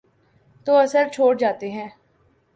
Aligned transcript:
تو 0.65 0.75
اثر 0.75 1.07
چھوڑ 1.13 1.37
جاتے 1.37 1.71
ہیں۔ 1.71 1.89